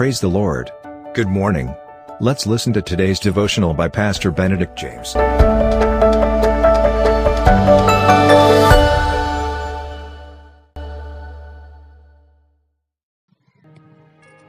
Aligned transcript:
Praise 0.00 0.18
the 0.18 0.28
Lord. 0.28 0.72
Good 1.12 1.28
morning. 1.28 1.74
Let's 2.20 2.46
listen 2.46 2.72
to 2.72 2.80
today's 2.80 3.20
devotional 3.20 3.74
by 3.74 3.88
Pastor 3.88 4.30
Benedict 4.30 4.74
James. 4.74 5.14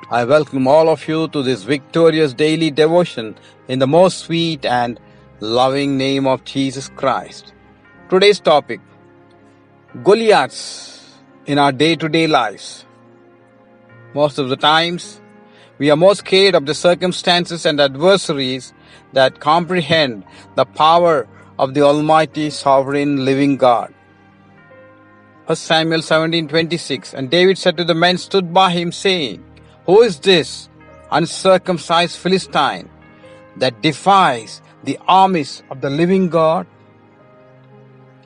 I 0.09 0.23
welcome 0.23 0.69
all 0.69 0.87
of 0.87 1.05
you 1.05 1.27
to 1.27 1.43
this 1.43 1.63
victorious 1.63 2.33
daily 2.33 2.71
devotion 2.71 3.35
in 3.67 3.79
the 3.79 3.87
most 3.87 4.19
sweet 4.19 4.65
and 4.65 5.01
loving 5.41 5.97
name 5.97 6.27
of 6.27 6.45
Jesus 6.45 6.87
Christ. 6.87 7.53
Today's 8.09 8.39
topic 8.39 8.79
Goliaths 10.01 11.17
in 11.45 11.59
our 11.59 11.73
day 11.73 11.97
to 11.97 12.07
day 12.07 12.27
lives. 12.27 12.85
Most 14.13 14.39
of 14.39 14.47
the 14.47 14.55
times, 14.55 15.17
we 15.81 15.89
are 15.89 15.97
more 15.97 16.13
scared 16.13 16.53
of 16.53 16.67
the 16.67 16.75
circumstances 16.75 17.65
and 17.65 17.81
adversaries 17.81 18.71
that 19.13 19.39
comprehend 19.39 20.23
the 20.53 20.63
power 20.63 21.27
of 21.57 21.73
the 21.73 21.81
Almighty 21.81 22.51
Sovereign 22.51 23.25
Living 23.25 23.57
God. 23.57 23.91
1 25.47 25.55
Samuel 25.55 26.03
17:26 26.03 27.15
And 27.15 27.31
David 27.31 27.57
said 27.57 27.77
to 27.77 27.83
the 27.83 27.95
men 27.95 28.19
stood 28.19 28.53
by 28.57 28.69
him 28.69 28.91
saying, 28.91 29.43
Who 29.87 30.03
is 30.03 30.19
this 30.19 30.69
uncircumcised 31.09 32.19
Philistine 32.25 32.87
that 33.57 33.81
defies 33.81 34.61
the 34.83 34.99
armies 35.07 35.63
of 35.71 35.81
the 35.81 35.89
living 35.89 36.29
God? 36.29 36.67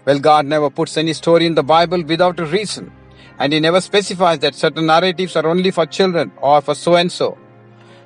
Well, 0.03 0.19
God 0.19 0.45
never 0.45 0.69
puts 0.69 0.97
any 0.97 1.13
story 1.13 1.45
in 1.45 1.55
the 1.55 1.63
Bible 1.63 2.03
without 2.03 2.37
a 2.41 2.45
reason, 2.57 2.91
and 3.39 3.53
He 3.53 3.61
never 3.61 3.79
specifies 3.79 4.39
that 4.39 4.55
certain 4.55 4.87
narratives 4.87 5.37
are 5.37 5.47
only 5.47 5.71
for 5.71 5.85
children 5.85 6.33
or 6.41 6.59
for 6.59 6.75
so 6.75 6.95
and 6.97 7.09
so. 7.21 7.37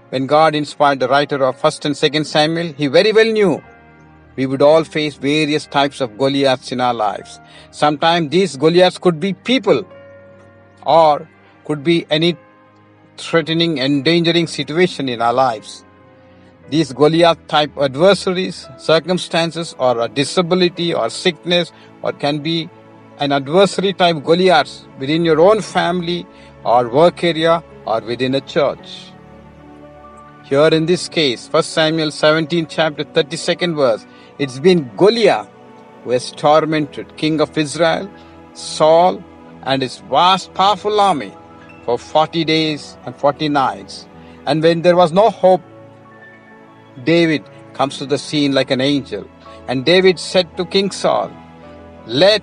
When 0.10 0.26
God 0.26 0.56
inspired 0.56 1.00
the 1.00 1.08
writer 1.08 1.44
of 1.44 1.62
1st 1.62 1.86
and 1.86 1.96
2nd 1.96 2.26
Samuel, 2.26 2.74
he 2.74 2.88
very 2.88 3.12
well 3.12 3.32
knew 3.32 3.64
we 4.36 4.48
would 4.48 4.62
all 4.62 4.84
face 4.84 5.16
various 5.16 5.68
types 5.68 6.02
of 6.02 6.18
Goliaths 6.18 6.72
in 6.72 6.82
our 6.82 6.94
lives. 6.94 7.40
Sometimes 7.72 8.32
these 8.32 8.58
Goliaths 8.58 8.98
could 8.98 9.20
be 9.20 9.34
people 9.34 9.86
or 10.84 11.30
could 11.66 11.84
be 11.84 12.08
any 12.10 12.36
threatening, 13.18 13.78
endangering 13.78 14.48
situation 14.48 15.10
in 15.10 15.22
our 15.22 15.34
lives. 15.34 15.86
These 16.70 16.94
Goliath 16.94 17.46
type 17.48 17.78
adversaries, 17.78 18.68
circumstances, 18.78 19.76
or 19.78 20.00
a 20.00 20.08
disability 20.08 20.94
or 20.94 21.10
sickness, 21.10 21.72
or 22.02 22.14
can 22.14 22.40
be 22.40 22.70
an 23.20 23.32
adversary 23.32 23.94
type 23.94 24.24
Goliaths 24.24 24.88
within 24.98 25.24
your 25.26 25.40
own 25.40 25.62
family 25.62 26.26
or 26.64 26.90
work 26.90 27.24
area 27.24 27.64
or 27.86 28.02
within 28.02 28.34
a 28.34 28.42
church. 28.42 29.09
Here 30.50 30.70
in 30.70 30.88
this 30.88 31.08
case, 31.08 31.48
1 31.48 31.62
Samuel 31.62 32.10
17 32.10 32.66
chapter 32.66 33.04
32nd 33.04 33.76
verse, 33.76 34.04
it's 34.40 34.58
been 34.58 34.90
Goliath 34.98 35.48
who 36.04 36.10
has 36.10 36.32
tormented 36.32 37.16
king 37.18 37.40
of 37.40 37.56
Israel, 37.56 38.10
Saul, 38.54 39.24
and 39.62 39.84
his 39.84 40.00
vast 40.10 40.52
powerful 40.56 41.00
army 41.00 41.32
for 41.86 42.00
40 42.00 42.46
days 42.46 42.98
and 43.06 43.16
40 43.16 43.50
nights. 43.50 44.08
And 44.48 44.64
when 44.64 44.82
there 44.82 44.96
was 44.96 45.12
no 45.12 45.30
hope, 45.30 45.62
David 47.04 47.44
comes 47.74 48.00
to 48.00 48.08
the 48.08 48.18
scene 48.18 48.54
like 48.54 48.72
an 48.72 48.82
angel. 48.82 49.30
And 49.68 49.86
David 49.86 50.18
said 50.18 50.58
to 50.58 50.66
King 50.66 50.90
Saul, 50.90 51.32
Let 52.08 52.42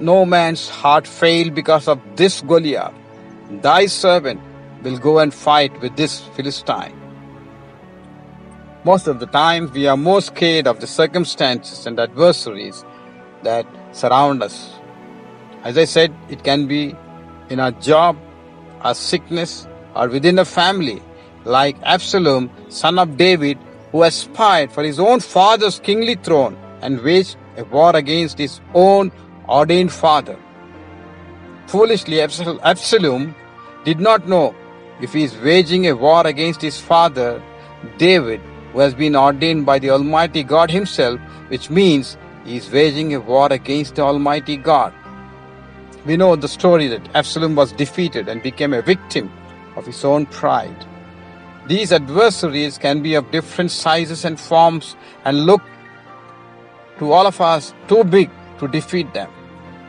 no 0.00 0.26
man's 0.26 0.68
heart 0.68 1.06
fail 1.06 1.50
because 1.50 1.86
of 1.86 2.00
this 2.16 2.40
Goliath. 2.40 2.92
Thy 3.62 3.86
servant 3.86 4.40
will 4.82 4.98
go 4.98 5.20
and 5.20 5.32
fight 5.32 5.80
with 5.80 5.94
this 5.94 6.18
Philistine. 6.34 7.03
Most 8.84 9.06
of 9.06 9.18
the 9.18 9.24
time, 9.26 9.70
we 9.72 9.86
are 9.86 9.96
more 9.96 10.20
scared 10.20 10.66
of 10.66 10.80
the 10.80 10.86
circumstances 10.86 11.86
and 11.86 11.98
adversaries 11.98 12.84
that 13.42 13.66
surround 13.92 14.42
us. 14.42 14.74
As 15.62 15.78
I 15.78 15.86
said, 15.86 16.12
it 16.28 16.44
can 16.44 16.66
be 16.66 16.94
in 17.48 17.60
our 17.60 17.70
job, 17.70 18.14
our 18.82 18.94
sickness, 18.94 19.66
or 19.96 20.10
within 20.10 20.38
a 20.38 20.44
family, 20.44 21.02
like 21.46 21.76
Absalom, 21.82 22.50
son 22.68 22.98
of 22.98 23.16
David, 23.16 23.56
who 23.90 24.02
aspired 24.02 24.70
for 24.70 24.82
his 24.82 25.00
own 25.00 25.20
father's 25.20 25.78
kingly 25.78 26.16
throne 26.16 26.54
and 26.82 27.00
waged 27.00 27.36
a 27.56 27.64
war 27.64 27.96
against 27.96 28.36
his 28.36 28.60
own 28.74 29.10
ordained 29.48 29.92
father. 29.92 30.38
Foolishly, 31.68 32.20
Absalom 32.20 33.34
did 33.86 33.98
not 33.98 34.28
know 34.28 34.54
if 35.00 35.14
he 35.14 35.24
is 35.24 35.34
waging 35.38 35.86
a 35.86 35.96
war 35.96 36.26
against 36.26 36.60
his 36.60 36.78
father, 36.78 37.42
David, 37.96 38.42
who 38.74 38.80
has 38.80 38.92
been 38.92 39.14
ordained 39.14 39.64
by 39.64 39.78
the 39.78 39.90
Almighty 39.90 40.42
God 40.42 40.68
Himself, 40.68 41.20
which 41.48 41.70
means 41.70 42.16
he 42.44 42.56
is 42.56 42.70
waging 42.70 43.14
a 43.14 43.20
war 43.20 43.50
against 43.52 43.94
the 43.94 44.02
Almighty 44.02 44.56
God. 44.56 44.92
We 46.04 46.16
know 46.16 46.34
the 46.34 46.48
story 46.48 46.88
that 46.88 47.08
Absalom 47.14 47.54
was 47.54 47.70
defeated 47.70 48.28
and 48.28 48.42
became 48.42 48.74
a 48.74 48.82
victim 48.82 49.32
of 49.76 49.86
his 49.86 50.04
own 50.04 50.26
pride. 50.26 50.84
These 51.68 51.92
adversaries 51.92 52.76
can 52.76 53.00
be 53.00 53.14
of 53.14 53.30
different 53.30 53.70
sizes 53.70 54.24
and 54.24 54.38
forms 54.38 54.96
and 55.24 55.46
look 55.46 55.62
to 56.98 57.12
all 57.12 57.26
of 57.26 57.40
us 57.40 57.72
too 57.88 58.02
big 58.02 58.28
to 58.58 58.68
defeat 58.68 59.14
them. 59.14 59.30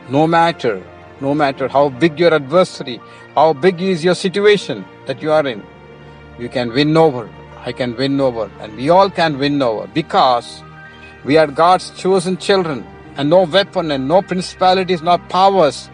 No 0.08 0.28
matter, 0.28 0.82
no 1.20 1.34
matter 1.34 1.66
how 1.66 1.88
big 1.88 2.20
your 2.20 2.32
adversary, 2.32 3.00
how 3.34 3.52
big 3.52 3.82
is 3.82 4.04
your 4.04 4.14
situation 4.14 4.84
that 5.06 5.20
you 5.20 5.32
are 5.32 5.46
in, 5.46 5.62
you 6.38 6.48
can 6.48 6.72
win 6.72 6.96
over 6.96 7.28
I 7.66 7.72
can 7.72 7.96
win 7.96 8.20
over, 8.20 8.48
and 8.60 8.76
we 8.76 8.90
all 8.90 9.10
can 9.10 9.38
win 9.38 9.60
over 9.60 9.88
because 9.88 10.62
we 11.24 11.36
are 11.36 11.48
God's 11.48 11.90
chosen 11.90 12.36
children, 12.36 12.86
and 13.16 13.28
no 13.28 13.42
weapon 13.42 13.90
and 13.90 14.06
no 14.06 14.22
principalities 14.22 15.02
nor 15.02 15.18
powers 15.18 15.90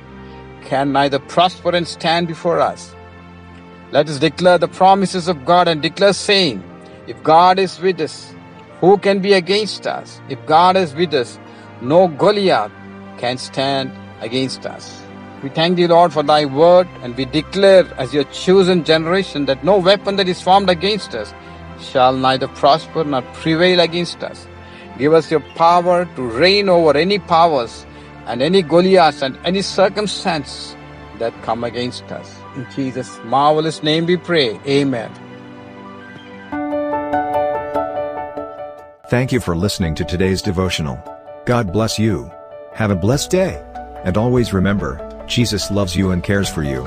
can 0.66 0.92
neither 0.92 1.18
prosper 1.18 1.70
and 1.74 1.88
stand 1.88 2.28
before 2.28 2.60
us. 2.60 2.94
Let 3.90 4.10
us 4.10 4.18
declare 4.18 4.58
the 4.58 4.68
promises 4.68 5.28
of 5.28 5.46
God 5.46 5.66
and 5.66 5.80
declare, 5.80 6.12
saying, 6.12 6.62
If 7.06 7.22
God 7.22 7.58
is 7.58 7.80
with 7.80 8.02
us, 8.02 8.34
who 8.82 8.98
can 8.98 9.20
be 9.20 9.32
against 9.32 9.86
us? 9.86 10.20
If 10.28 10.44
God 10.44 10.76
is 10.76 10.94
with 10.94 11.14
us, 11.14 11.38
no 11.80 12.06
Goliath 12.06 12.70
can 13.16 13.38
stand 13.38 13.90
against 14.20 14.66
us. 14.66 15.02
We 15.42 15.48
thank 15.48 15.76
thee, 15.76 15.86
Lord, 15.86 16.12
for 16.12 16.22
thy 16.22 16.44
word, 16.44 16.86
and 17.02 17.16
we 17.16 17.24
declare 17.24 17.86
as 17.96 18.12
your 18.12 18.24
chosen 18.24 18.84
generation 18.84 19.46
that 19.46 19.64
no 19.64 19.78
weapon 19.78 20.16
that 20.16 20.28
is 20.28 20.42
formed 20.42 20.68
against 20.68 21.14
us 21.14 21.32
shall 21.82 22.14
neither 22.16 22.48
prosper 22.48 23.04
nor 23.04 23.22
prevail 23.22 23.80
against 23.80 24.22
us. 24.22 24.46
Give 24.98 25.12
us 25.14 25.30
your 25.30 25.40
power 25.56 26.04
to 26.16 26.22
reign 26.22 26.68
over 26.68 26.96
any 26.96 27.18
powers 27.18 27.86
and 28.26 28.42
any 28.42 28.62
Goliaths 28.62 29.22
and 29.22 29.38
any 29.44 29.62
circumstance 29.62 30.76
that 31.18 31.32
come 31.42 31.64
against 31.64 32.04
us. 32.12 32.36
In 32.56 32.66
Jesus' 32.74 33.18
marvelous 33.24 33.82
name 33.82 34.06
we 34.06 34.16
pray. 34.16 34.60
Amen. 34.66 35.10
Thank 39.08 39.32
you 39.32 39.40
for 39.40 39.54
listening 39.54 39.94
to 39.96 40.04
today's 40.04 40.40
devotional. 40.40 41.02
God 41.44 41.72
bless 41.72 41.98
you. 41.98 42.30
Have 42.72 42.90
a 42.90 42.96
blessed 42.96 43.30
day. 43.30 43.62
And 44.04 44.16
always 44.16 44.52
remember, 44.52 44.98
Jesus 45.26 45.70
loves 45.70 45.94
you 45.94 46.10
and 46.10 46.22
cares 46.22 46.48
for 46.48 46.62
you. 46.62 46.86